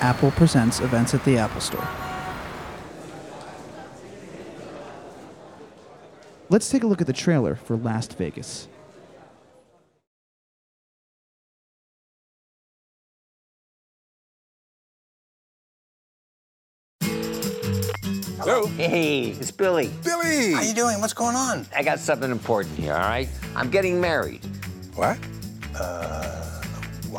[0.00, 1.86] Apple presents events at the Apple Store.
[6.48, 8.68] Let's take a look at the trailer for Last Vegas.
[18.38, 18.66] Hello?
[18.66, 19.90] Hey, it's Billy.
[20.04, 20.52] Billy!
[20.52, 21.00] How you doing?
[21.00, 21.66] What's going on?
[21.74, 23.28] I got something important here, all right?
[23.56, 24.40] I'm getting married.
[24.94, 25.18] What?
[25.74, 26.55] Uh,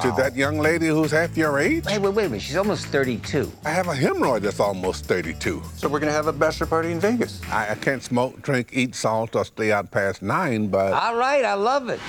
[0.01, 1.85] To that young lady who's half your age?
[1.87, 2.41] Hey, wait, wait a minute.
[2.43, 3.51] She's almost 32.
[3.65, 5.61] I have a hemorrhoid that's almost 32.
[5.75, 7.41] So we're gonna have a bachelor party in Vegas.
[7.51, 11.43] I, I can't smoke, drink, eat salt, or stay out past nine, but All right,
[11.43, 11.99] I love it.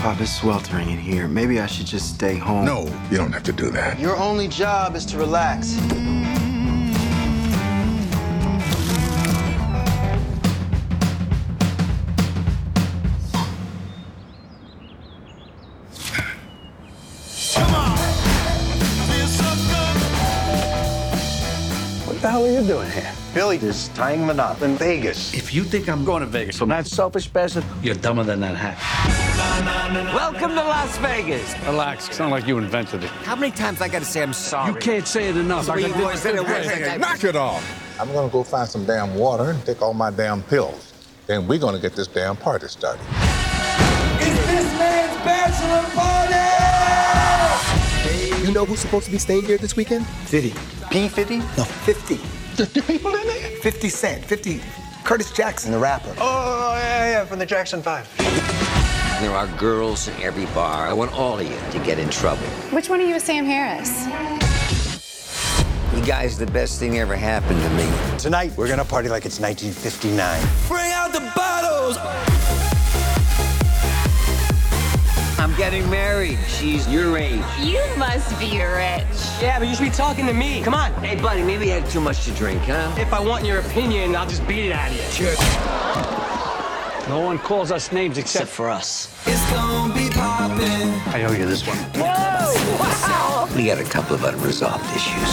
[0.00, 1.28] Pop, it's sweltering in here.
[1.28, 2.64] Maybe I should just stay home.
[2.64, 3.98] no, you don't have to do that.
[3.98, 5.78] Your only job is to relax.
[22.24, 23.12] The hell are you doing here?
[23.34, 25.34] Billy is tying the knot in Vegas.
[25.34, 28.56] If you think I'm going to Vegas from that selfish bastard, you're dumber than that
[28.56, 28.78] hat.
[30.14, 31.54] Welcome to Las Vegas.
[31.66, 32.08] Relax.
[32.08, 33.10] It's not like you invented it.
[33.10, 34.72] How many times I got to say I'm sorry?
[34.72, 35.68] You can't say it enough.
[35.68, 36.66] I Well, got you always said it Hey, once.
[36.66, 38.00] hey, hey, knock it off.
[38.00, 40.94] I'm gonna go find some damn water and take all my damn pills.
[41.26, 43.02] Then we're gonna get this damn party started.
[44.18, 46.32] It's this man's bachelor party!
[48.46, 50.06] You know who's supposed to be staying here this weekend?
[50.06, 50.54] 50.
[50.94, 51.40] P50?
[51.58, 52.20] No, 50.
[52.54, 53.50] There's people in there?
[53.56, 54.24] 50 Cent.
[54.24, 54.60] 50.
[55.02, 56.14] Curtis Jackson, the rapper.
[56.20, 58.16] Oh, yeah, yeah, from the Jackson 5.
[59.20, 60.86] There are girls in every bar.
[60.86, 62.46] I want all of you to get in trouble.
[62.70, 64.06] Which one are you with Sam Harris?
[65.96, 68.16] You guys, the best thing ever happened to me.
[68.16, 70.40] Tonight, we're gonna party like it's 1959.
[70.68, 72.73] Bring out the bottles!
[75.44, 76.38] I'm getting married.
[76.48, 77.44] She's your age.
[77.60, 79.04] You must be rich.
[79.42, 80.62] Yeah, but you should be talking to me.
[80.62, 80.90] Come on.
[81.04, 82.94] Hey, buddy, maybe you had too much to drink, huh?
[82.96, 85.26] If I want your opinion, I'll just beat it out of you.
[87.10, 89.14] No one calls us names except for us.
[89.26, 91.76] I owe you this one.
[93.54, 95.28] We got a couple of unresolved issues.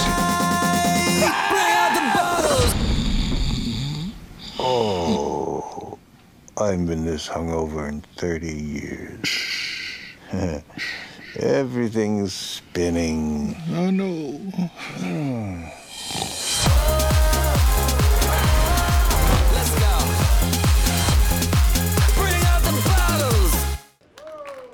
[4.60, 5.98] Oh,
[6.58, 9.71] I haven't been this hungover in 30 years.
[11.40, 13.56] Everything's spinning.
[13.72, 14.40] Oh, no.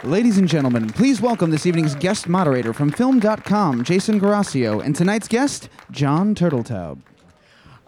[0.03, 5.27] Ladies and gentlemen, please welcome this evening's guest moderator from Film.com, Jason Garasio, and tonight's
[5.27, 7.01] guest, Jon Turteltaub.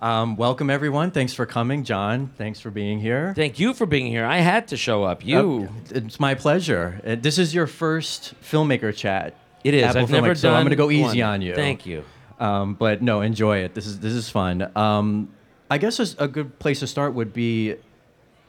[0.01, 1.11] Um, welcome everyone.
[1.11, 2.31] Thanks for coming, Jon.
[2.37, 3.33] Thanks for being here.
[3.35, 4.25] Thank you for being here.
[4.25, 5.25] I had to show up.
[5.25, 5.67] You.
[5.69, 7.01] Uh, it's my pleasure.
[7.05, 9.35] Uh, this is your first filmmaker chat.
[9.63, 9.83] It is.
[9.83, 11.33] Apple I've never Filmmaker, so I'm gonna go easy one.
[11.33, 11.53] on you.
[11.53, 12.05] Thank you.
[12.39, 13.73] Um, but no, enjoy it.
[13.73, 14.71] This is this is fun.
[14.73, 15.29] Um,
[15.69, 17.75] I guess a, a good place to start would be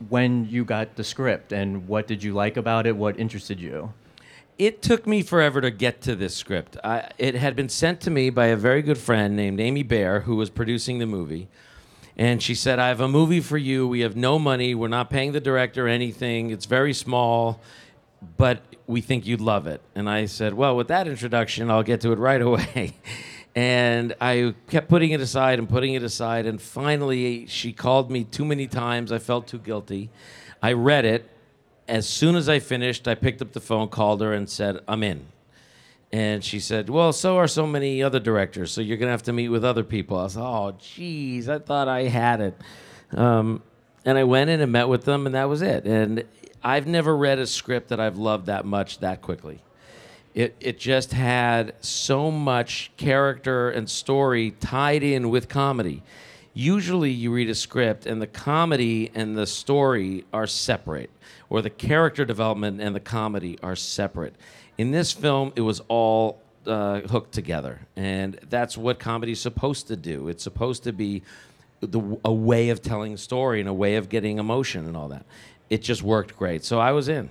[0.08, 2.96] when you got the script and what did you like about it?
[2.96, 3.92] What interested you?
[4.60, 6.76] It took me forever to get to this script.
[6.84, 10.20] I, it had been sent to me by a very good friend named Amy Baer,
[10.20, 11.48] who was producing the movie.
[12.14, 13.88] And she said, I have a movie for you.
[13.88, 14.74] We have no money.
[14.74, 16.50] We're not paying the director anything.
[16.50, 17.62] It's very small,
[18.36, 19.80] but we think you'd love it.
[19.94, 22.96] And I said, Well, with that introduction, I'll get to it right away.
[23.54, 26.44] and I kept putting it aside and putting it aside.
[26.44, 29.10] And finally, she called me too many times.
[29.10, 30.10] I felt too guilty.
[30.62, 31.30] I read it.
[31.90, 35.02] As soon as I finished, I picked up the phone, called her, and said, I'm
[35.02, 35.26] in.
[36.12, 39.24] And she said, Well, so are so many other directors, so you're going to have
[39.24, 40.16] to meet with other people.
[40.16, 42.54] I was Oh, geez, I thought I had it.
[43.12, 43.62] Um,
[44.04, 45.84] and I went in and met with them, and that was it.
[45.84, 46.24] And
[46.62, 49.60] I've never read a script that I've loved that much that quickly.
[50.32, 56.04] It, it just had so much character and story tied in with comedy.
[56.52, 61.10] Usually, you read a script and the comedy and the story are separate,
[61.48, 64.34] or the character development and the comedy are separate.
[64.76, 69.88] In this film, it was all uh, hooked together, and that's what comedy is supposed
[69.88, 70.28] to do.
[70.28, 71.22] It's supposed to be
[71.80, 75.08] the, a way of telling a story and a way of getting emotion and all
[75.08, 75.24] that.
[75.68, 76.64] It just worked great.
[76.64, 77.30] So I was in.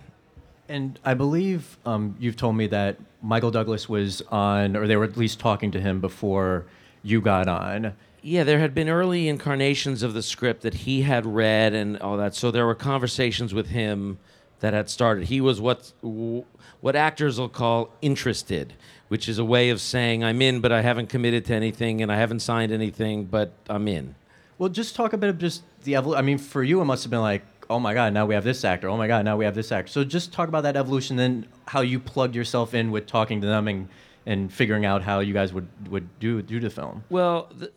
[0.68, 5.04] And I believe um, you've told me that Michael Douglas was on, or they were
[5.04, 6.66] at least talking to him before
[7.04, 7.94] you got on.
[8.22, 12.18] Yeah, there had been early incarnations of the script that he had read and all
[12.18, 12.36] that.
[12.36, 14.20] So there were conversations with him
[14.60, 15.28] that had started.
[15.28, 18.74] He was what what actors will call interested,
[19.08, 22.12] which is a way of saying I'm in, but I haven't committed to anything and
[22.12, 24.16] I haven't signed anything, but I'm in.
[24.58, 26.20] Well, just talk a bit of just the evolution.
[26.20, 28.44] I mean, for you, it must have been like, oh my god, now we have
[28.44, 28.90] this actor.
[28.90, 29.92] Oh my god, now we have this actor.
[29.92, 33.48] So just talk about that evolution, then how you plugged yourself in with talking to
[33.48, 33.88] them and
[34.26, 37.04] and figuring out how you guys would would do do the film.
[37.10, 37.72] Well, the,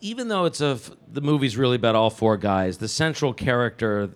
[0.00, 0.78] even though it's a
[1.10, 4.10] the movie's really about all four guys, the central character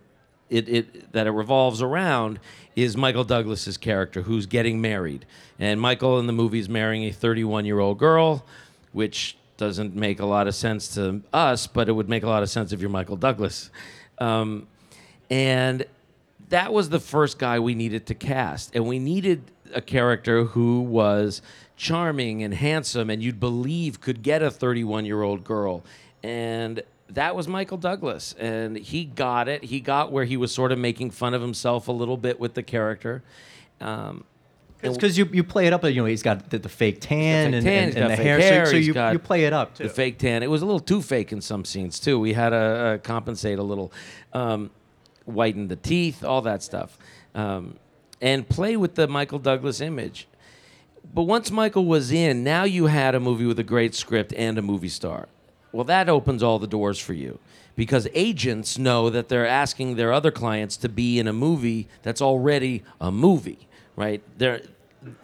[0.49, 2.41] it, it that it revolves around
[2.77, 5.27] is Michael Douglas's character who's getting married.
[5.59, 8.45] And Michael in the movie is marrying a 31-year-old girl,
[8.93, 12.43] which doesn't make a lot of sense to us, but it would make a lot
[12.43, 13.71] of sense if you're Michael Douglas.
[14.19, 14.67] Um,
[15.29, 15.85] and
[16.49, 18.75] that was the first guy we needed to cast.
[18.75, 19.43] And we needed
[19.75, 21.43] a character who was
[21.81, 25.83] charming and handsome and you'd believe could get a 31 year old girl.
[26.23, 28.35] And that was Michael Douglas.
[28.39, 29.65] And he got it.
[29.65, 32.53] He got where he was sort of making fun of himself a little bit with
[32.53, 33.23] the character.
[33.81, 34.25] Um,
[34.83, 35.83] It's because you, you play it up.
[35.85, 38.41] You know, he's got the, the fake tan fake and, tan, and, the fake hair,
[38.41, 39.85] hair, so, so you, you play it up too.
[39.85, 40.43] the fake tan.
[40.43, 42.21] It was a little too fake in some scenes too.
[42.21, 43.91] We had to uh, compensate a little,
[44.35, 44.71] um,
[45.25, 46.99] whiten the teeth, all that stuff,
[47.35, 47.77] um,
[48.21, 50.27] and play with the Michael Douglas image.
[51.13, 54.59] But once Michael was in, now you had a movie with a great script and
[54.59, 55.29] a movie star.
[55.73, 57.39] Well, that opens all the doors for you
[57.77, 62.21] because agents know that they're asking their other clients to be in a movie that's
[62.21, 64.23] already a movie, right?
[64.39, 64.63] They're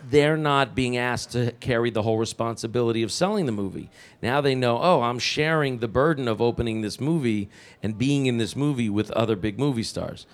[0.08, 3.90] they're not being asked to carry the whole responsibility of selling the movie.
[4.22, 7.50] Now they know, oh, I'm sharing the burden of opening this movie
[7.82, 10.26] and being in this movie with other big movie stars.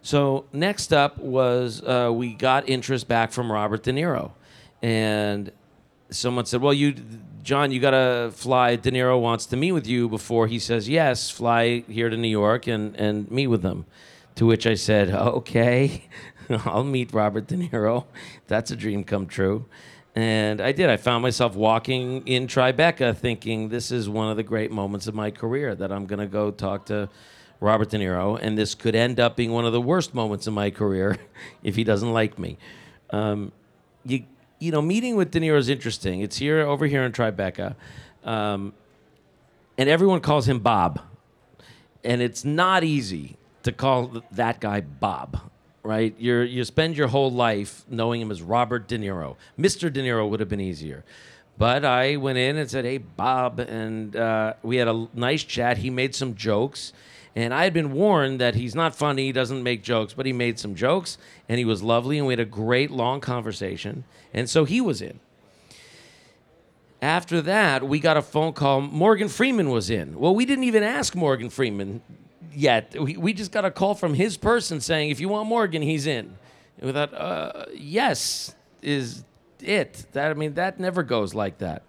[0.00, 4.30] So next up was uh, we got interest back from Robert De Niro,
[4.86, 5.50] and
[6.10, 6.94] someone said, "Well, you,
[7.42, 8.76] Jon, you gotta fly.
[8.76, 11.28] De Niro wants to meet with you before he says yes.
[11.28, 13.84] Fly here to New York and and meet with them."
[14.36, 16.04] To which I said, "Okay,
[16.50, 18.04] I'll meet Robert De Niro.
[18.46, 19.66] That's a dream come true."
[20.14, 20.88] And I did.
[20.88, 25.14] I found myself walking in Tribeca thinking, this is one of the great moments of
[25.14, 27.10] my career that I'm going to go talk to
[27.60, 28.38] Robert De Niro.
[28.40, 31.18] And this could end up being one of the worst moments of my career
[31.62, 32.56] if he doesn't like me.
[33.10, 33.52] Um,
[34.06, 34.24] you,
[34.58, 36.20] you know, meeting with De Niro is interesting.
[36.20, 37.74] It's here, over here in Tribeca.
[38.24, 38.72] Um,
[39.78, 41.00] and everyone calls him Bob.
[42.02, 45.40] And it's not easy to call that guy Bob
[45.86, 46.14] right?
[46.18, 49.36] You're, you spend your whole life knowing him as Robert De Niro.
[49.58, 49.92] Mr.
[49.92, 51.04] De Niro would have been easier.
[51.56, 53.60] But I went in and said, hey, Bob.
[53.60, 55.78] And uh, we had a nice chat.
[55.78, 56.92] He made some jokes.
[57.36, 60.32] And I had been warned that he's not funny, he doesn't make jokes, but he
[60.32, 61.18] made some jokes.
[61.50, 62.16] And he was lovely.
[62.16, 64.04] And we had a great long conversation.
[64.32, 65.20] And so he was in.
[67.02, 68.80] After that, we got a phone call.
[68.80, 70.18] Morgan Freeman was in.
[70.18, 72.00] Well, we didn't even ask Morgan Freeman
[72.54, 72.98] yet.
[72.98, 76.06] We, we just got a call from his person saying, if you want Morgan, he's
[76.06, 76.34] in.
[76.78, 79.24] And we thought, uh, yes, is
[79.60, 80.06] it.
[80.12, 81.82] That I mean, that never goes like that.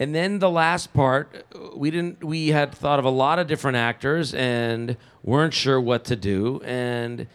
[0.00, 1.44] And then the last part,
[1.76, 2.24] we didn't.
[2.24, 6.62] We had thought of a lot of different actors and weren't sure what to do.
[6.64, 7.26] And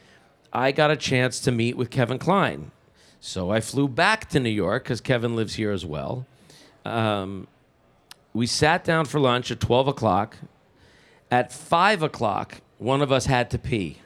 [0.52, 2.72] I got a chance to meet with Kevin Kline,
[3.20, 6.26] so I flew back to New York because Kevin lives here as well.
[6.84, 7.48] Um,
[8.34, 10.38] we sat down for lunch at twelve o'clock.
[11.30, 14.00] At five o'clock, one of us had to pee.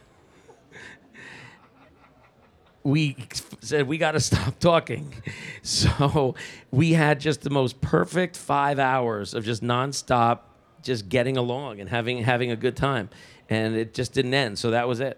[2.84, 3.18] We
[3.60, 5.14] said we got to stop talking.
[5.62, 6.36] So
[6.72, 10.40] we had just the most perfect five hours of just nonstop,
[10.81, 13.10] just getting along and having having a good time,
[13.50, 14.58] and it just didn't end.
[14.58, 15.18] So that was it.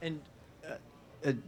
[0.00, 0.20] And
[0.66, 0.74] uh,
[1.24, 1.42] and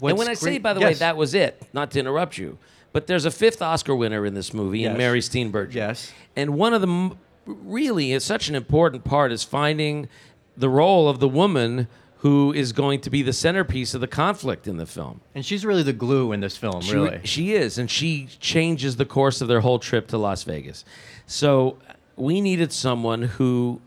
[0.00, 1.62] when I say, by the way, that was it.
[1.72, 2.58] Not to interrupt you,
[2.92, 4.88] but there's a fifth Oscar winner in this movie, Yes.
[4.90, 5.74] and Mary Steenburgen.
[5.74, 6.12] Yes.
[6.34, 10.08] And one of the m- really is such an important part is finding
[10.56, 11.86] the role of the woman
[12.18, 15.20] who is going to be the centerpiece of the conflict in the film.
[15.34, 17.20] And she's really the glue in this film, She, really.
[17.24, 20.84] she is, and she changes the course of their whole trip to Las Vegas.
[21.26, 21.78] So
[22.16, 23.80] we needed someone who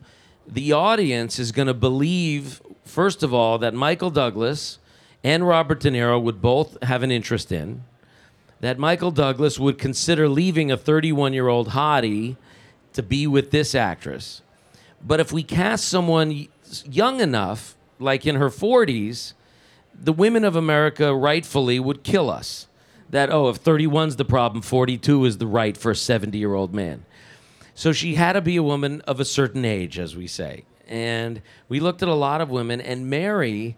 [0.48, 4.80] the audience is going to believe, first of all, that Michael Douglas
[5.24, 7.84] and Robert De Niro would both have an interest in,
[8.62, 12.38] that Michael Douglas would consider leaving a 31 year old hottie
[12.94, 14.42] to be with this actress.
[15.06, 16.48] But if we cast someone y-
[16.90, 19.34] young enough, like in her 40s,
[19.94, 22.68] the women of America rightfully would kill us.
[23.10, 26.74] That, oh, if 31's the problem, 42 is the right for a 70 year old
[26.74, 27.06] man.
[27.76, 30.66] So she had to be a woman of a certain age, as we say.
[30.88, 33.78] And we looked at a lot of women, and Mary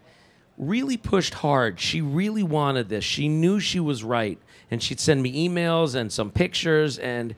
[0.56, 1.80] really pushed hard.
[1.80, 3.04] She really wanted this.
[3.04, 4.38] She knew she was right.
[4.70, 7.34] And she'd send me emails and some pictures and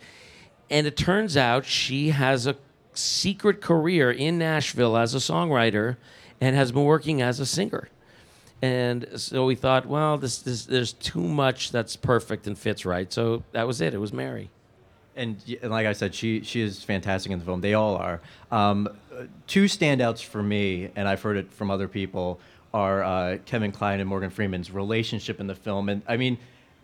[0.69, 2.57] and it turns out she has a
[2.93, 5.97] secret career in Nashville as a songwriter
[6.41, 7.89] and has been working as a singer.
[8.63, 13.13] And so we thought, well, this, this there's too much that's perfect and fits right.
[13.13, 13.95] So that was it.
[13.95, 14.51] It was Mary.
[15.17, 17.61] and, and like I said, she she is fantastic in the film.
[17.63, 18.21] They all are.
[18.51, 18.89] Um,
[19.47, 22.39] two standouts for me, and I've heard it from other people,
[22.73, 25.89] are uh, Kevin Kline and Morgan Freeman's relationship in the film.
[25.89, 26.39] And I mean,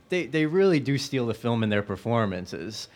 [0.09, 2.89] they they really do steal the film in their performances.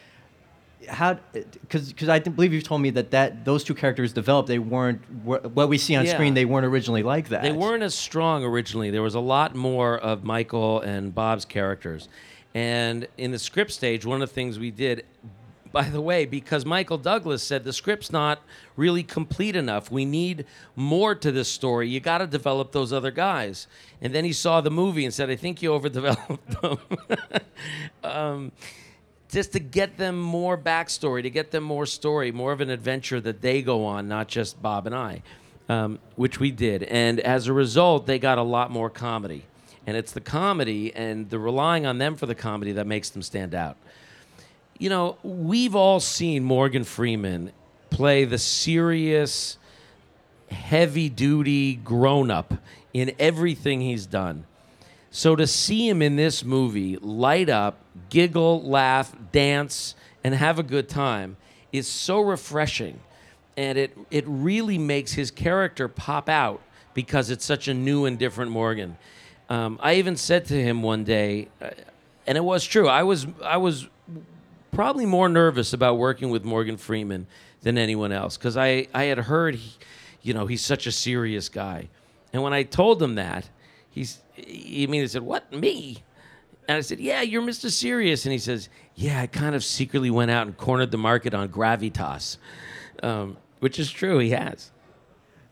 [0.89, 1.19] How?
[1.33, 4.49] Because because I believe you've told me that that those two characters developed.
[4.49, 6.13] They weren't what we see on Yeah.
[6.15, 6.35] screen.
[6.35, 7.43] They weren't originally like that.
[7.43, 8.91] They weren't as strong originally.
[8.91, 12.09] There was a lot more of Michael and Bob's characters.
[12.55, 15.05] And in the script stage, one of the things we did,
[15.73, 18.41] by the way, because Michael Douglas said the script's not
[18.77, 19.91] really complete enough.
[19.91, 21.89] We need more to this story.
[21.89, 23.67] You got to develop those other guys.
[24.01, 26.79] And then he saw the movie and said, I think you overdeveloped them.
[28.05, 28.53] um,
[29.31, 33.21] just to get them more backstory, to get them more story, more of an adventure
[33.21, 35.23] that they go on, not just Bob and I,
[35.69, 36.85] um, which we did.
[36.85, 39.45] And as a result, they got a lot more comedy.
[39.87, 43.23] And it's the comedy and the relying on them for the comedy that makes them
[43.23, 43.77] stand out.
[44.79, 47.53] You know, we've all seen Morgan Freeman
[47.91, 49.59] play the serious,
[50.51, 52.55] heavy duty grown up
[52.93, 54.45] in everything he's done.
[55.17, 57.79] So to see him in this movie light up,
[58.11, 61.39] giggle, laugh, dance, and have a good time
[61.73, 63.01] is so refreshing.
[63.57, 66.61] And it, it really makes his character pop out
[66.93, 68.99] because it's such a new and different Morgan.
[69.49, 71.71] Um, I even said to him one day, uh,
[72.27, 73.89] and it was true, I was, I was
[74.71, 77.27] probably more nervous about working with Morgan Freeman
[77.63, 79.79] than anyone else because I, I had heard, he,
[80.21, 81.89] you know, he's such a serious guy.
[82.35, 83.49] And when I told him that,
[83.91, 86.03] he's, he immediately said, What, me?
[86.69, 87.71] And I said, Yeah, you're Mr.
[87.71, 88.25] Serious.
[88.25, 91.49] And he says, Yeah, I kind of secretly went out and cornered the market on
[91.49, 92.39] Gravitas,
[93.03, 94.71] um, which is true, he has.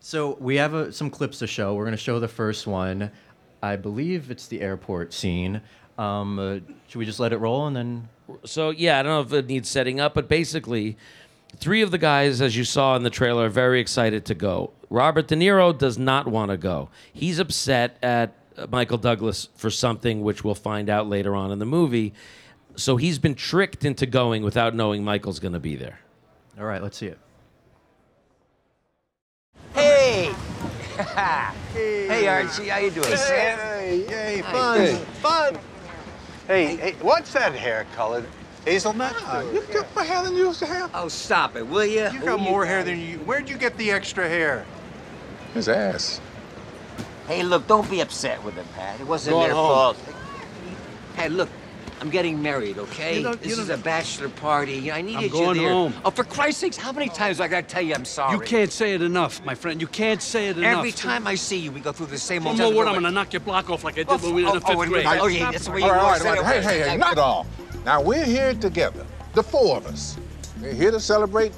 [0.01, 1.75] So we have uh some clips to show.
[1.75, 3.11] We're going to show the first one.
[3.63, 5.63] I believe it's the airport scene.
[5.97, 8.09] Um, uh, should we just let it roll and then?
[8.45, 10.99] So yeah, I don't know if it needs setting up, but basically,
[11.57, 14.73] three of the guys, as you saw in the trailer, are very excited to go.
[14.91, 16.91] Robert De Niro does not want to go.
[17.13, 18.35] He's upset at
[18.71, 22.13] Michael Douglas for something which we'll find out later on in the movie.
[22.77, 26.01] So he's been tricked into going without knowing Michael's going to be there.
[26.59, 27.19] All right, let's see it.
[29.75, 30.33] Hey!
[31.73, 33.09] hey, Archie, how you doing?
[33.09, 35.59] Hey, hey, fun, fun.
[36.47, 38.25] Hey, hey, what's that hair color?
[38.65, 39.15] Hazelnut?
[39.19, 40.91] Ah, you got more hair than you used to have.
[40.95, 42.09] Oh, stop it, will you?
[42.11, 43.19] You got more hair than you.
[43.19, 44.65] Where'd you get the extra hair?
[45.53, 46.21] His ass.
[47.27, 49.01] Hey, look, don't be upset with them, Pat.
[49.01, 49.69] It wasn't Going their home.
[49.69, 49.97] fault.
[51.17, 51.49] Hey, look,
[52.01, 53.17] I'm getting married, okay?
[53.19, 54.93] You don't- you this is don't- a bachelor party.
[54.93, 55.71] I needed you going there.
[55.71, 55.95] home.
[56.05, 58.35] Oh, for Christ's sakes, how many times do I gotta tell you I'm sorry?
[58.35, 59.81] You can't say it enough, my friend.
[59.81, 60.79] You can't say it enough.
[60.79, 62.59] Every time I see you, we go through the same Oh, old.
[62.59, 62.89] no, what?
[62.89, 64.61] I'm gonna knock your block off like I did Oh, when we were in the
[64.61, 65.07] oh, oh fifth oh, grade.
[65.07, 66.63] oh, yeah, that's the way you All right, all want right, to all right.
[66.63, 67.47] Hey, hey, hey, knock it off.
[67.87, 70.17] Now we're here together, the four of us.
[70.61, 71.53] We're here to celebrate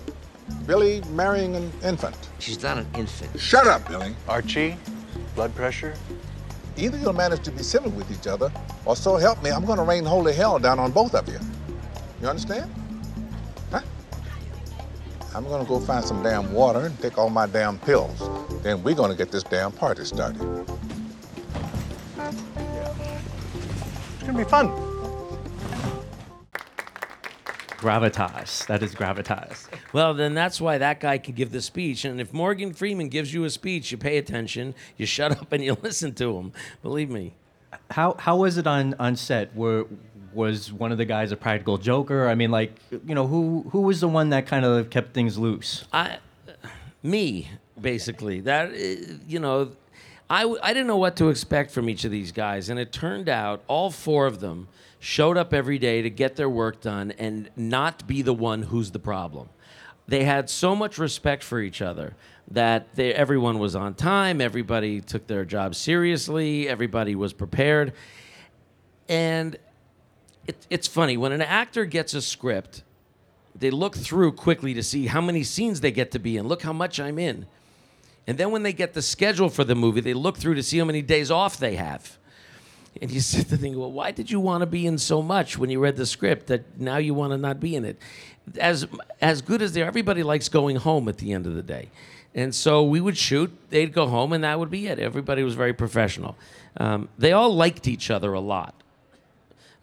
[0.67, 2.15] Billy marrying an infant.
[2.39, 3.41] She's not an infant.
[3.41, 4.15] Shut up, Billy.
[4.29, 4.77] Archie,
[5.37, 5.95] blood pressure?
[6.77, 8.51] Either you'll manage to be civil with each other,
[8.85, 11.39] or so help me, I'm gonna rain holy hell down on both of you.
[12.21, 12.73] You understand?
[13.71, 13.81] Huh?
[15.35, 18.29] I'm gonna go find some damn water and take all my damn pills.
[18.63, 20.41] Then we're gonna get this damn party started.
[22.19, 24.96] It's gonna be fun.
[27.79, 28.67] Gravitas.
[28.67, 29.69] That is gravitas.
[29.93, 32.05] Well, then that's why that guy can give the speech.
[32.05, 35.63] And if Morgan Freeman gives you a speech, you pay attention, you shut up, and
[35.63, 36.53] you listen to him.
[36.83, 37.35] Believe me.
[37.91, 39.55] How how was it on on set?
[39.55, 39.87] Were
[40.33, 42.29] was one of the guys a practical joker?
[42.29, 45.37] I mean, like you know, who who was the one that kind of kept things
[45.39, 45.85] loose?
[45.93, 46.19] I,
[47.03, 48.41] me, basically.
[48.41, 49.73] That uh, you know,
[50.31, 53.29] I I didn't know what to expect from each of these guys, and it turned
[53.29, 54.69] out all four of them
[54.99, 58.91] showed up every day to get their work done and not be the one who's
[58.91, 59.49] the problem.
[60.09, 62.15] They had so much respect for each other
[62.51, 67.93] that they, everyone was on time, everybody took their job seriously, everybody was prepared,
[69.09, 69.57] and
[70.47, 72.83] it, it's funny when an actor gets a script
[73.59, 76.47] they look through quickly to see how many scenes they get to be in.
[76.47, 77.47] Look how much I'm in.
[78.27, 80.79] And then when they get the schedule for the movie, they look through to see
[80.79, 82.19] how many days off they have.
[83.01, 85.59] And you sit there thinking, well, why did you want to be in so much
[85.59, 87.99] when you read the script that now you want to not be in it?
[88.59, 88.87] As
[89.21, 91.91] as good as they are, everybody likes going home at the end of the day.
[92.35, 94.99] And so we would shoot, they'd go home, and that would be it.
[94.99, 96.37] Everybody was very professional.
[96.77, 98.75] Um, they all liked each other a lot.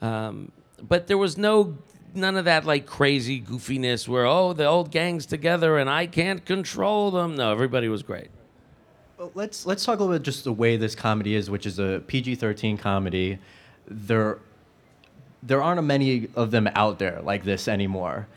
[0.02, 1.78] Um, but there was no
[2.14, 6.46] none of that like crazy goofiness where oh the old gang's together and I can't
[6.46, 7.36] control them.
[7.36, 8.30] No, everybody was great.
[9.34, 12.04] Let's let's talk a little bit just the way this comedy is, which is a
[12.08, 13.40] PG-13 comedy.
[13.88, 14.40] There
[15.42, 18.28] there aren't many of them out there like this anymore.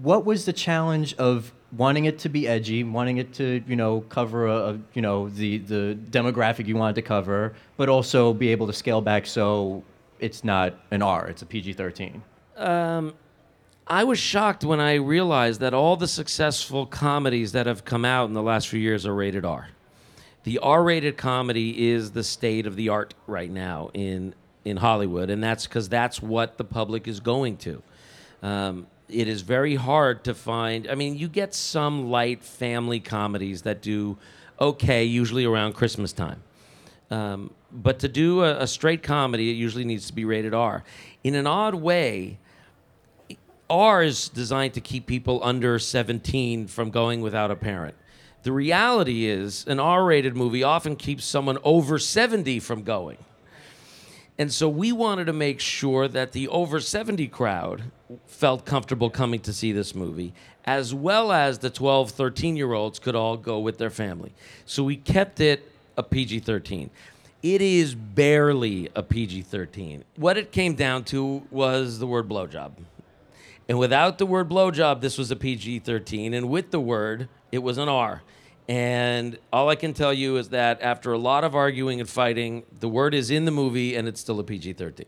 [0.00, 4.00] What was the challenge of wanting it to be edgy, wanting it to you know
[4.02, 8.48] cover a, a you know the the demographic you wanted to cover, but also be
[8.48, 9.82] able to scale back so
[10.20, 12.20] it's not an R, it's a PG-13?
[12.56, 13.14] Um,
[13.86, 18.28] I was shocked when I realized that all the successful comedies that have come out
[18.28, 19.68] in the last few years are rated R.
[20.44, 24.34] The R-rated comedy is the state of the art right now in
[24.64, 27.82] in Hollywood, and that's because that's what the public is going to.
[28.42, 30.88] Um, it is very hard to find.
[30.88, 34.16] I mean, you get some light family comedies that do
[34.60, 36.42] okay, usually around Christmas time.
[37.10, 40.84] Um, but to do a, a straight comedy, it usually needs to be rated R.
[41.22, 42.38] In an odd way,
[43.68, 47.94] R is designed to keep people under 17 from going without a parent.
[48.44, 53.16] The reality is, an R rated movie often keeps someone over 70 from going.
[54.36, 57.84] And so we wanted to make sure that the over 70 crowd
[58.26, 60.34] felt comfortable coming to see this movie,
[60.66, 64.34] as well as the 12, 13 year olds could all go with their family.
[64.66, 66.90] So we kept it a PG 13.
[67.42, 70.04] It is barely a PG 13.
[70.16, 72.72] What it came down to was the word blowjob.
[73.68, 76.34] And without the word blowjob, this was a PG 13.
[76.34, 78.22] And with the word, it was an R.
[78.68, 82.64] And all I can tell you is that after a lot of arguing and fighting,
[82.80, 85.06] the word is in the movie and it's still a PG 13.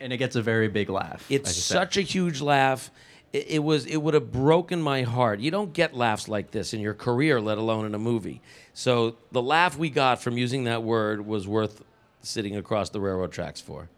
[0.00, 1.24] And it gets a very big laugh.
[1.28, 2.90] It's such a huge laugh.
[3.32, 5.40] It, it was it would have broken my heart.
[5.40, 8.40] You don't get laughs like this in your career, let alone in a movie.
[8.74, 11.82] So the laugh we got from using that word was worth
[12.22, 13.88] sitting across the railroad tracks for.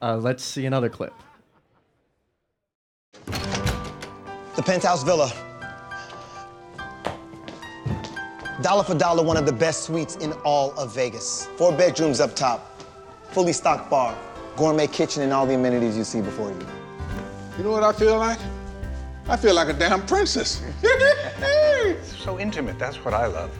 [0.00, 1.12] Uh, let's see another clip.
[3.26, 5.32] The penthouse villa.
[8.62, 11.48] Dollar for dollar, one of the best suites in all of Vegas.
[11.56, 12.80] Four bedrooms up top,
[13.30, 14.16] fully stocked bar,
[14.56, 16.66] gourmet kitchen, and all the amenities you see before you.
[17.58, 18.38] You know what I feel like?
[19.28, 20.62] I feel like a damn princess.
[22.18, 22.78] so intimate.
[22.78, 23.50] That's what I love.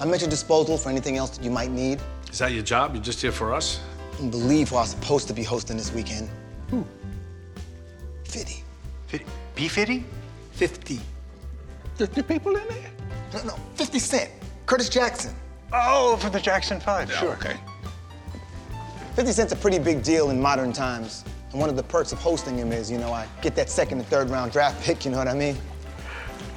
[0.00, 2.00] I'm at your disposal for anything else that you might need.
[2.30, 2.94] Is that your job?
[2.94, 3.80] You're just here for us?
[4.18, 6.28] And believe who I was supposed to be hosting this weekend.
[6.70, 6.84] Who?
[8.24, 8.64] Fitty.
[9.12, 9.26] Fitty?
[9.54, 10.04] Be Fitty?
[10.52, 10.98] 50.
[11.96, 12.90] 50 people in there?
[13.34, 14.30] No, no, 50 Cent.
[14.64, 15.34] Curtis Jackson.
[15.70, 17.10] Oh, for the Jackson Five.
[17.10, 17.32] Yeah, sure.
[17.34, 17.56] Okay.
[19.14, 21.24] 50 Cent's a pretty big deal in modern times.
[21.50, 23.98] And one of the perks of hosting him is, you know, I get that second
[23.98, 25.58] and third round draft pick, you know what I mean?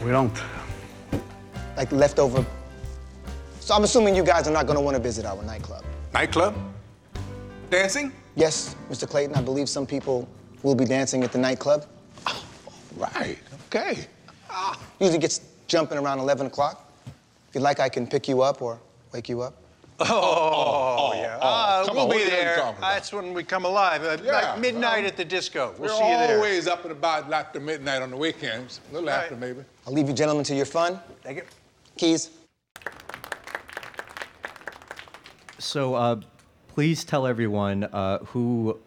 [0.02, 0.42] We don't.
[1.76, 2.46] Like leftover.
[3.60, 5.84] So I'm assuming you guys are not gonna wanna visit our nightclub.
[6.14, 6.56] Nightclub?
[7.70, 8.14] Dancing?
[8.38, 9.10] Yes, Mr.
[9.10, 10.26] Clayton, I believe some people
[10.64, 11.86] will be dancing at the nightclub.
[12.96, 13.38] Right.
[13.68, 14.06] Okay.
[15.00, 16.90] Usually gets jumping around 11 o'clock.
[17.50, 18.80] If you'd like, I can pick you up or
[19.14, 19.56] wake you up.
[20.00, 21.38] Oh, yeah.
[21.42, 22.76] Ah, come we'll on, be what are you there.
[22.82, 24.04] That's when we come alive.
[24.04, 25.74] Uh, Yeah, like midnight um, at the disco.
[25.80, 26.36] We'll We're see you there.
[26.38, 28.82] always up and about after midnight on the weekends.
[28.90, 29.24] A little Right.
[29.24, 29.62] after, maybe.
[29.88, 31.00] I'll leave you gentlemen to your fun.
[31.24, 31.44] Thank you.
[31.98, 32.30] Keys.
[35.60, 36.22] So uh,
[36.68, 38.78] please tell everyone uh, who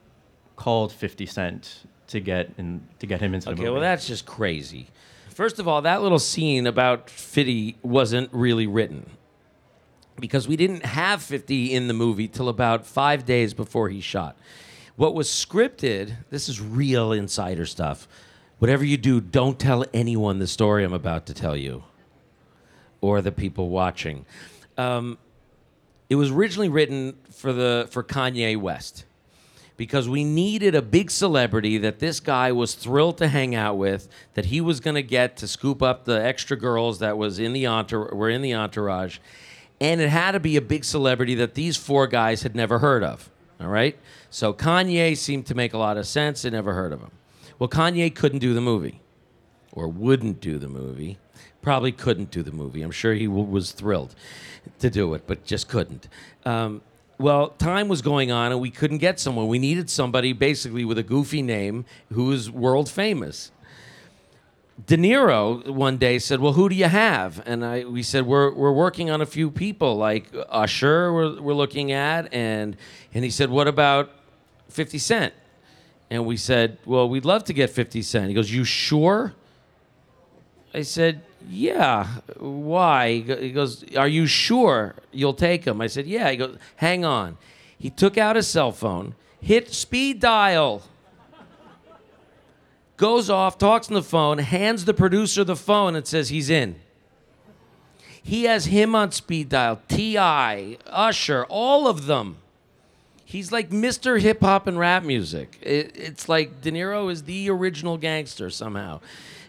[0.57, 3.73] called 50 Cent to get in, to get him into the Okay, movie.
[3.73, 4.88] well, that's just crazy.
[5.31, 9.09] First of all, that little scene about 50 wasn't really written
[10.18, 14.37] because we didn't have 50 in the movie till about five days before he shot.
[14.97, 18.09] What was scripted, this is real insider stuff.
[18.59, 21.85] Whatever you do, don't tell anyone the story I'm about to tell you
[23.01, 24.27] or the people watching.
[24.77, 25.18] Um,
[26.11, 29.05] it was originally written for, the, for Kanye West
[29.79, 34.09] because we needed a big celebrity that this guy was thrilled to hang out with,
[34.35, 37.55] that he was going to get to scoop up the extra girls that was in
[37.55, 39.19] the entour- were in the entourage,
[39.81, 43.05] and it had to be a big celebrity that these four guys had never heard
[43.05, 43.31] of.
[43.61, 43.97] All right,
[44.31, 46.43] so Kanye seemed to make a lot of sense.
[46.43, 47.12] They never heard of him.
[47.59, 49.01] Well, Kanye couldn't do the movie,
[49.73, 51.19] or wouldn't do the movie.
[51.62, 52.83] Probably couldn't do the movie.
[52.83, 54.14] I'm sure he w- was thrilled
[54.81, 56.09] to do it, but just couldn't.
[56.45, 56.83] Um,
[57.18, 59.48] well, time was going on, and we couldn't get someone.
[59.48, 63.50] We needed somebody basically with a goofy name who was world famous.
[64.87, 68.54] De Niro one day said, "Well, who do you have?" And I we said, "We're
[68.54, 71.12] we're working on a few people, like Usher.
[71.12, 72.76] We're we're looking at, and
[73.12, 74.11] and he said, "What about
[74.68, 75.35] 50 Cent?"
[76.11, 79.35] And we said, "Well, we'd love to get 50 Cent." He goes, "You sure?"
[80.72, 82.07] I said, "Yeah."
[82.38, 83.20] Why?
[83.20, 87.37] He goes, "Are you sure you'll take him?" I said, "Yeah." He goes, "Hang on."
[87.79, 90.83] He took out his cell phone, hit speed dial
[92.98, 96.77] goes off, talks on the phone, hands the producer the phone, and says he's in.
[98.22, 102.37] He has him on speed dial, T.I., Usher, all of them.
[103.24, 104.20] He's like Mr.
[104.20, 105.59] Hip Hop and rap music.
[105.62, 109.01] It, it's like De Niro is the original gangster somehow.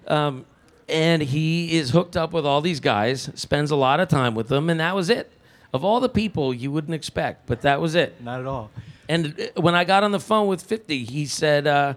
[0.07, 0.45] Um,
[0.89, 4.47] and he is hooked up with all these guys, spends a lot of time with
[4.47, 5.31] them, and that was it.
[5.73, 8.21] Of all the people you wouldn't expect, but that was it.
[8.23, 8.71] Not at all.
[9.07, 11.93] And uh, when I got on the phone with 50, he said, uh,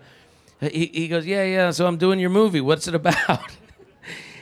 [0.60, 2.60] he, he goes, yeah, yeah, so I'm doing your movie.
[2.60, 3.56] What's it about?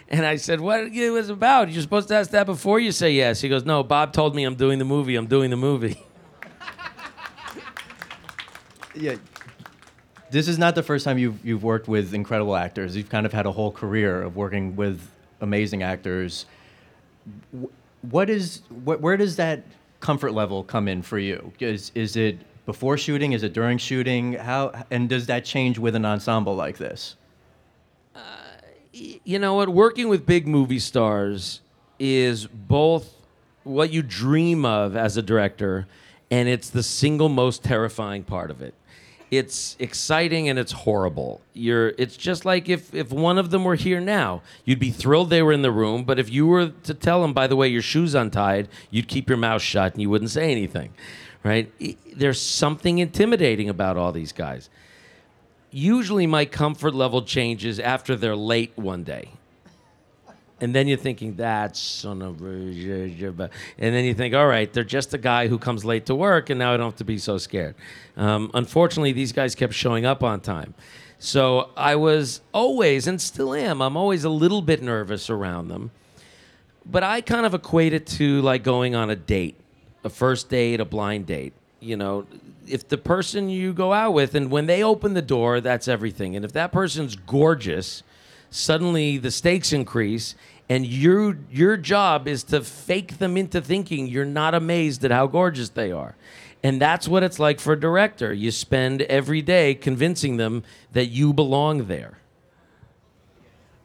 [0.09, 1.71] and I said, what it was about?
[1.71, 3.41] You're supposed to ask that before you say yes.
[3.41, 5.15] He goes, no, Bob told me I'm doing the movie.
[5.17, 6.03] I'm doing the movie.
[8.95, 9.17] Yeah.
[10.31, 12.97] This is not the first time you've you've worked with incredible actors.
[12.97, 15.01] You've kind of had a whole career of working with
[15.41, 16.47] amazing actors.
[18.03, 19.65] What is where does that
[19.99, 21.53] comfort level come in for you?
[21.59, 23.33] Is is it before shooting?
[23.33, 24.35] Is it during shooting?
[24.35, 27.17] How and does that change with an ensemble like this?
[28.15, 28.21] Uh,
[28.93, 29.69] you know what?
[29.69, 31.61] Working with big movie stars
[31.99, 33.15] is both
[33.65, 35.87] what you dream of as a director,
[36.31, 38.75] and it's the single most terrifying part of it.
[39.31, 41.41] It's exciting and it's horrible.
[41.55, 41.89] You're.
[41.99, 45.43] It's just like if if one of them were here now, you'd be thrilled they
[45.43, 46.05] were in the room.
[46.05, 49.29] But if you were to tell them, by the way, your shoes untied, you'd keep
[49.29, 50.93] your mouth shut and you wouldn't say anything,
[51.45, 51.73] right?
[52.15, 54.69] There's something intimidating about all these guys
[55.71, 59.31] usually my comfort level changes after they're late one day.
[60.61, 63.51] And then you're thinking, that son of a.
[63.79, 66.51] And then you think, all right, they're just a guy who comes late to work,
[66.51, 67.75] and now I don't have to be so scared.
[68.17, 70.75] Um, unfortunately, these guys kept showing up on time.
[71.19, 75.91] So I was always, and still am, I'm always a little bit nervous around them.
[76.85, 79.57] But I kind of equate it to like going on a date,
[80.03, 81.53] a first date, a blind date.
[81.79, 82.27] You know,
[82.67, 86.37] if the person you go out with, and when they open the door, that's everything.
[86.37, 88.03] And if that person's gorgeous,
[88.51, 90.35] suddenly the stakes increase,
[90.69, 95.27] and your your job is to fake them into thinking you're not amazed at how
[95.27, 96.17] gorgeous they are.
[96.63, 98.33] And that's what it's like for a director.
[98.33, 102.19] You spend every day convincing them that you belong there.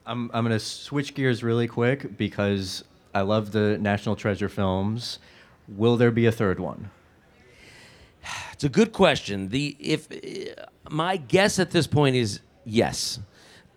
[0.05, 5.19] I'm I'm gonna switch gears really quick because I love the National Treasure films.
[5.67, 6.91] Will there be a third one?
[8.51, 9.49] It's a good question.
[9.49, 10.07] The if
[10.89, 13.19] my guess at this point is yes.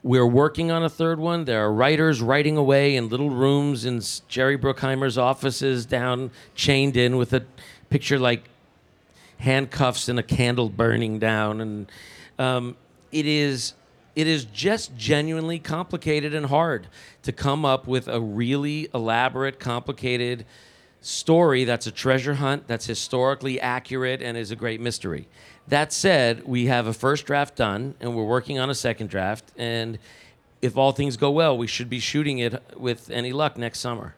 [0.03, 1.45] We're working on a third one.
[1.45, 7.17] There are writers writing away in little rooms in Jerry Bruckheimer's offices down chained in
[7.17, 7.45] with a
[7.91, 8.45] picture like
[9.39, 11.91] handcuffs and a candle burning down and
[12.39, 12.77] um,
[13.13, 13.75] it is
[14.17, 16.89] it is just genuinely complicated and hard
[17.23, 20.45] to come up with a really elaborate complicated
[21.01, 25.29] story that's a treasure hunt that's historically accurate and is a great mystery
[25.69, 29.45] that said we have a first draft done and we're working on a second draft
[29.57, 29.99] and
[30.63, 34.15] if all things go well we should be shooting it with any luck next summer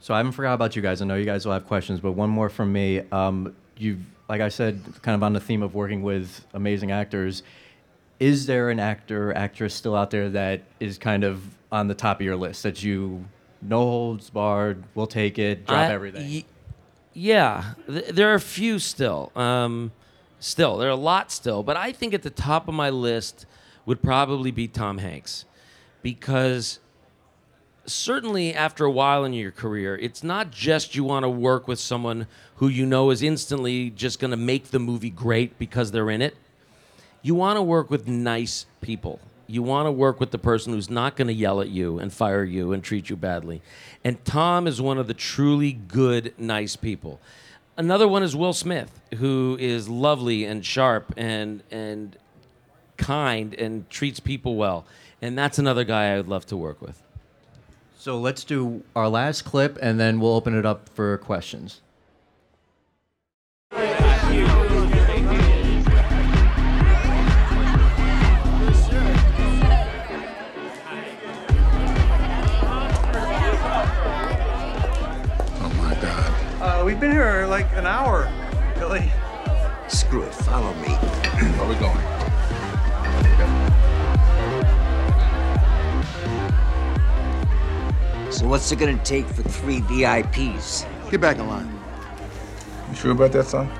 [0.00, 1.02] So I haven't forgot about you guys.
[1.02, 3.02] I know you guys will have questions, but one more from me.
[3.12, 7.42] Um, you've, like I said, kind of on the theme of working with amazing actors.
[8.18, 12.18] Is there an actor, actress still out there that is kind of on the top
[12.20, 13.24] of your list that you
[13.60, 16.30] no holds barred, will take it, drop I- everything?
[16.32, 16.44] y-
[17.12, 19.30] yeah, th- there are a few still.
[19.36, 19.92] Um,
[20.40, 23.46] still, there are a lot still, but I think at the top of my list
[23.86, 25.44] would probably be Tom Hanks,
[26.02, 26.80] because
[27.86, 31.78] certainly after a while in your career, it's not just you want to work with
[31.78, 32.26] someone
[32.56, 36.22] who you know is instantly just going to make the movie great because they're in
[36.22, 36.36] it.
[37.22, 39.20] You want to work with nice people.
[39.46, 42.12] You want to work with the person who's not going to yell at you and
[42.12, 43.62] fire you and treat you badly.
[44.04, 47.20] And Tom is one of the truly good, nice people.
[47.80, 52.14] Another one is Will Smith, who is lovely and sharp and and
[52.98, 54.84] kind and treats people well.
[55.22, 57.02] And that's another guy I would love to work with.
[57.96, 61.80] So let's do our last clip and then we'll open it up for questions.
[77.00, 78.30] We've been here like an hour,
[78.74, 79.10] Billy.
[79.88, 80.88] Screw it, follow me.
[81.56, 81.96] Where we going?
[88.30, 90.84] So what's it gonna take for three VIPs?
[91.10, 91.72] Get back in line.
[92.90, 93.79] You sure about that, son?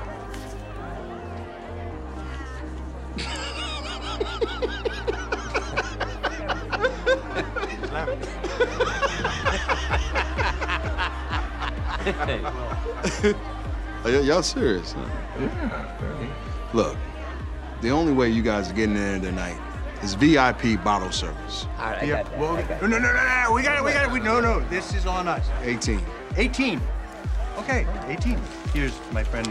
[14.19, 14.93] Y'all serious?
[14.93, 15.05] Huh?
[15.39, 16.27] Yeah.
[16.73, 16.97] Look,
[17.81, 19.57] the only way you guys are getting in there tonight
[20.03, 21.65] is VIP bottle service.
[21.79, 22.39] All right, I Yeah, got that.
[22.39, 24.11] well, I got no, no, no, no, no, we got it, we got it.
[24.11, 25.47] We, no, no, this is on us.
[25.61, 26.01] 18.
[26.37, 26.81] 18.
[27.59, 28.39] Okay, 18.
[28.73, 29.47] Here's my friend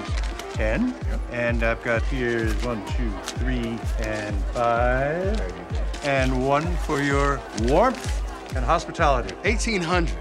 [0.54, 0.94] 10.
[1.32, 5.40] And I've got here's one, two, three, and five.
[6.04, 8.22] And one for your warmth
[8.56, 9.34] and hospitality.
[9.42, 10.14] 1800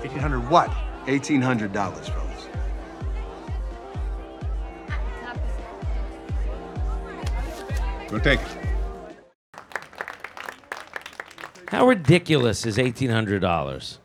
[0.00, 0.70] 1800 what?
[1.06, 2.29] $1,800, fellas.
[8.18, 8.48] Take it.
[11.68, 13.98] How ridiculous is $1,800?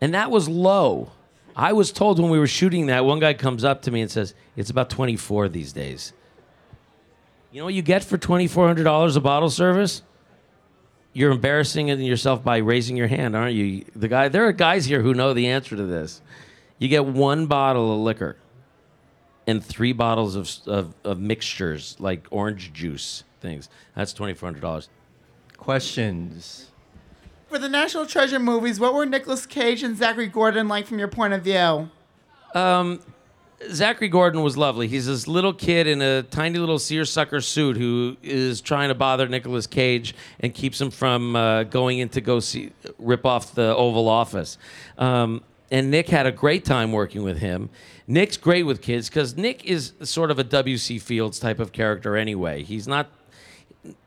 [0.00, 1.10] And that was low.
[1.56, 4.10] I was told when we were shooting that, one guy comes up to me and
[4.10, 6.12] says, it's about 24 these days.
[7.50, 10.02] You know what you get for $2,400 a bottle service?
[11.12, 13.84] You're embarrassing yourself by raising your hand, aren't you?
[13.94, 16.22] The guy, there are guys here who know the answer to this.
[16.78, 18.36] You get one bottle of liquor
[19.46, 23.68] and three bottles of, of, of mixtures like orange juice things.
[23.94, 24.88] That's $2,400.
[25.56, 26.70] Questions?
[27.48, 31.08] For the National Treasure movies, what were Nicolas Cage and Zachary Gordon like from your
[31.08, 31.90] point of view?
[32.54, 33.00] Um,
[33.70, 34.88] Zachary Gordon was lovely.
[34.88, 39.28] He's this little kid in a tiny little seersucker suit who is trying to bother
[39.28, 43.74] Nicolas Cage and keeps him from uh, going in to go see rip off the
[43.76, 44.58] Oval Office.
[44.98, 47.70] Um, and Nick had a great time working with him.
[48.06, 50.98] Nick's great with kids because Nick is sort of a W.C.
[50.98, 52.62] Fields type of character anyway.
[52.62, 53.08] He's not.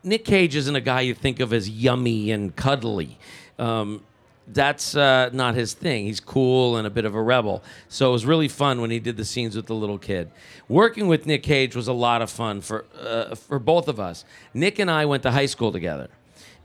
[0.04, 3.18] Nick Cage isn't a guy you think of as yummy and cuddly.
[3.58, 4.04] Um,
[4.48, 6.06] that's uh, not his thing.
[6.06, 7.64] He's cool and a bit of a rebel.
[7.90, 10.30] So it was really fun when he did the scenes with the little kid.
[10.70, 14.24] Working with Nick Cage was a lot of fun for uh, for both of us.
[14.54, 16.10] Nick and I went to high school together,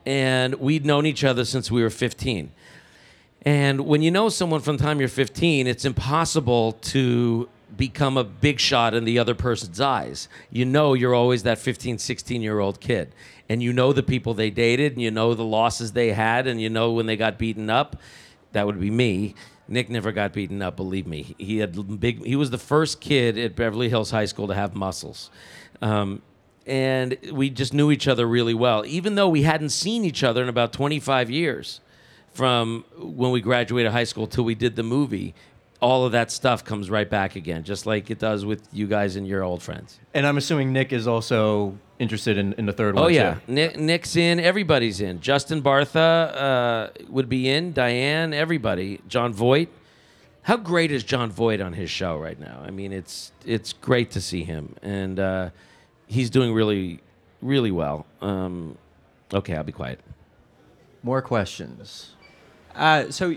[0.04, 2.52] and we'd known each other since we were 15.
[3.42, 8.24] And when you know someone from the time you're 15, it's impossible to become a
[8.24, 10.28] big shot in the other person's eyes.
[10.50, 13.14] You know you're always that 15, 16 year old kid.
[13.48, 16.60] And you know the people they dated, and you know the losses they had, and
[16.60, 17.96] you know when they got beaten up.
[18.52, 19.34] That would be me.
[19.66, 21.34] Nick never got beaten up, believe me.
[21.38, 22.24] He had big.
[22.24, 25.30] He was the first kid at Beverly Hills High School to have muscles,
[25.82, 26.22] um,
[26.66, 28.84] and we just knew each other really well.
[28.86, 31.80] Even though we hadn't seen each other in about 25 years,
[32.40, 35.34] from when we graduated high school till we did the movie,
[35.78, 39.14] all of that stuff comes right back again, just like it does with you guys
[39.16, 40.00] and your old friends.
[40.14, 43.04] And I'm assuming Nick is also interested in, in the third one.
[43.04, 43.52] Oh yeah, too.
[43.52, 44.40] Nick, Nick's in.
[44.40, 45.20] Everybody's in.
[45.20, 47.74] Justin Bartha uh, would be in.
[47.74, 49.02] Diane, everybody.
[49.06, 49.68] Jon Voight.
[50.40, 52.62] How great is Jon Voight on his show right now?
[52.64, 55.50] I mean, it's it's great to see him, and uh,
[56.06, 57.00] he's doing really,
[57.42, 58.06] really well.
[58.22, 58.78] Um,
[59.30, 60.00] okay, I'll be quiet.
[61.02, 62.14] More questions.
[62.80, 63.36] Uh, so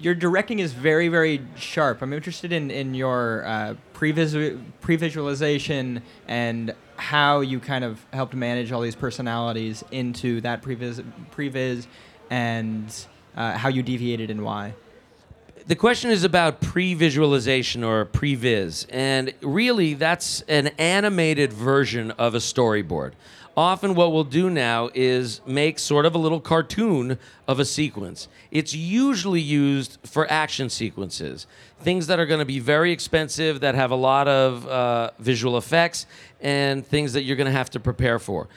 [0.00, 2.02] your directing is very, very sharp.
[2.02, 8.72] I'm interested in, in your uh, previs- pre-visualization and how you kind of helped manage
[8.72, 11.86] all these personalities into that previs, previs
[12.30, 14.74] and uh, how you deviated and why.
[15.66, 22.38] The question is about pre-visualization or previs, and really that's an animated version of a
[22.38, 23.12] storyboard.
[23.60, 28.26] Often, what we'll do now is make sort of a little cartoon of a sequence.
[28.50, 31.46] It's usually used for action sequences,
[31.78, 35.58] things that are going to be very expensive, that have a lot of uh, visual
[35.58, 36.06] effects,
[36.40, 38.48] and things that you're going to have to prepare for.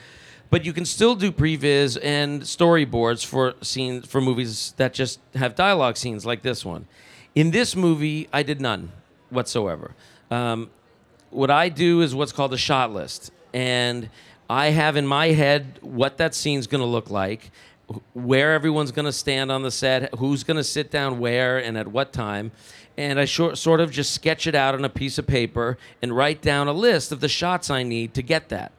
[0.48, 5.54] But you can still do previs and storyboards for scenes for movies that just have
[5.54, 6.86] dialogue scenes like this one.
[7.34, 8.90] In this movie, I did none
[9.28, 9.94] whatsoever.
[10.30, 10.70] Um,
[11.28, 14.08] what I do is what's called a shot list, and
[14.48, 17.50] I have in my head what that scene's going to look like,
[18.12, 21.76] where everyone's going to stand on the set, who's going to sit down where and
[21.76, 22.52] at what time.
[22.96, 26.16] And I short, sort of just sketch it out on a piece of paper and
[26.16, 28.72] write down a list of the shots I need to get that.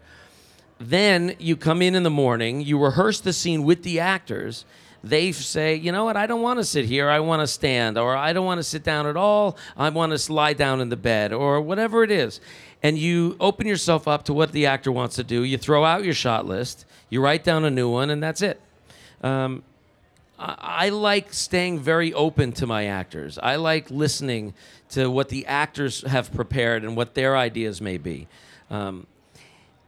[0.80, 4.66] Then you come in in the morning, you rehearse the scene with the actors.
[5.04, 7.98] They say, you know what, I don't want to sit here, I want to stand,
[7.98, 10.90] or I don't want to sit down at all, I want to lie down in
[10.90, 12.42] the bed, or whatever it is.
[12.86, 15.42] And you open yourself up to what the actor wants to do.
[15.42, 18.62] You throw out your shot list, you write down a new one, and that's it.
[19.24, 19.64] Um,
[20.38, 23.40] I, I like staying very open to my actors.
[23.42, 24.54] I like listening
[24.90, 28.28] to what the actors have prepared and what their ideas may be.
[28.70, 29.08] Um,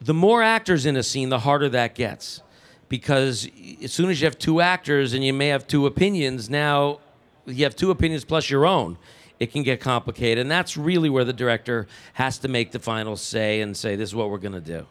[0.01, 2.41] the more actors in a scene, the harder that gets.
[2.89, 3.47] Because
[3.83, 6.97] as soon as you have two actors and you may have two opinions, now
[7.45, 8.97] you have two opinions plus your own.
[9.39, 10.39] It can get complicated.
[10.39, 14.09] And that's really where the director has to make the final say and say, this
[14.09, 14.87] is what we're going to do.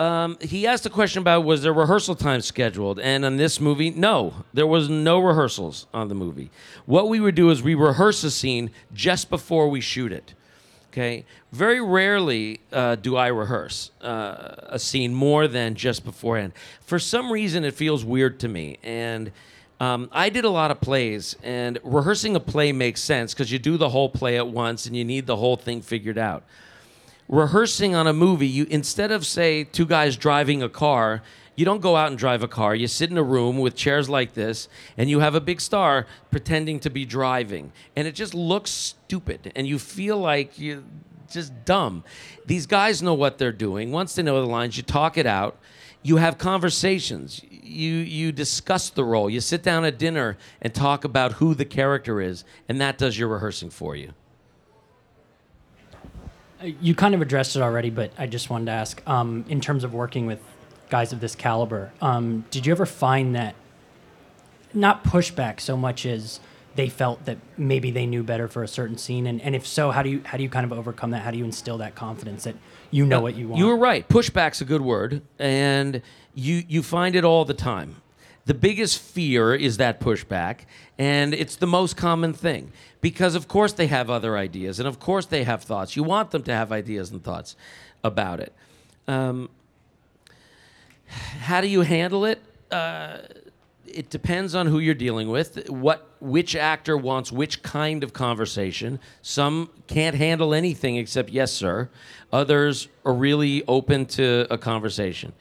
[0.00, 3.90] Um, he asked a question about was there rehearsal time scheduled, and on this movie,
[3.90, 6.50] no, there was no rehearsals on the movie.
[6.86, 10.32] What we would do is we rehearse a scene just before we shoot it.
[10.90, 16.54] Okay, very rarely uh, do I rehearse uh, a scene more than just beforehand.
[16.80, 19.30] For some reason, it feels weird to me, and
[19.80, 23.58] um, I did a lot of plays, and rehearsing a play makes sense because you
[23.58, 26.44] do the whole play at once, and you need the whole thing figured out
[27.30, 31.22] rehearsing on a movie, you instead of say two guys driving a car,
[31.54, 32.74] you don't go out and drive a car.
[32.74, 36.06] You sit in a room with chairs like this, and you have a big star
[36.30, 40.82] pretending to be driving, and it just looks stupid, and you feel like you're
[41.30, 42.02] just dumb.
[42.46, 43.92] These guys know what they're doing.
[43.92, 45.56] Once they know the lines, you talk it out.
[46.02, 47.42] You have conversations.
[47.50, 49.28] You you discuss the role.
[49.28, 53.18] You sit down at dinner and talk about who the character is, and that does
[53.18, 54.12] your rehearsing for you.
[56.62, 59.60] Uh, You kind of addressed it already, but I just wanted to ask um, in
[59.60, 60.40] terms of working with
[60.88, 63.54] guys of this caliber, um, did you ever find that
[64.74, 66.40] not pushback so much as
[66.76, 69.26] they felt that maybe they knew better for a certain scene?
[69.26, 71.22] And, and if so, how do you how do you kind of overcome that?
[71.22, 72.56] How do you instill that confidence that
[72.90, 73.58] you know what you want?
[73.58, 74.08] You were right.
[74.08, 76.02] Pushback's a good word, and
[76.34, 77.96] you you find it all the time.
[78.46, 80.60] The biggest fear is that pushback,
[80.98, 84.98] and it's the most common thing because, of course, they have other ideas, and of
[84.98, 85.94] course, they have thoughts.
[85.94, 87.54] You want them to have ideas and thoughts
[88.02, 88.52] about it.
[89.06, 89.50] Um,
[91.06, 92.40] how do you handle it?
[92.70, 93.18] Uh,
[93.94, 95.68] it depends on who you're dealing with.
[95.68, 99.00] What which actor wants which kind of conversation.
[99.22, 101.88] Some can't handle anything except yes, sir.
[102.32, 105.32] Others are really open to a conversation.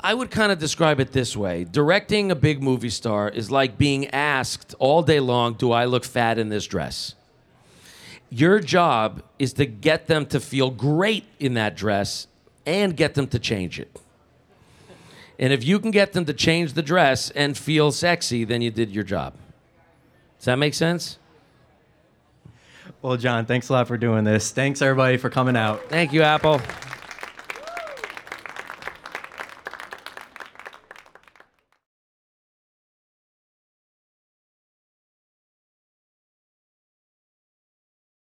[0.00, 3.76] I would kind of describe it this way directing a big movie star is like
[3.76, 7.14] being asked all day long, Do I look fat in this dress?
[8.30, 12.26] Your job is to get them to feel great in that dress
[12.66, 13.98] and get them to change it.
[15.38, 18.70] And if you can get them to change the dress and feel sexy, then you
[18.70, 19.34] did your job.
[20.38, 21.18] Does that make sense?
[23.02, 24.50] Well, Jon, thanks a lot for doing this.
[24.50, 25.88] Thanks everybody for coming out.
[25.88, 26.60] Thank you, Apple.